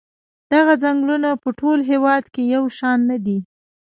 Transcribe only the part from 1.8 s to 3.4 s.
هېواد کې یو شان نه دي.